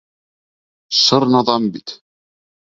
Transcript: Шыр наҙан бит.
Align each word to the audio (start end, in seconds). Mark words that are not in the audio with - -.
Шыр 1.01 1.27
наҙан 1.35 1.69
бит. 1.77 1.95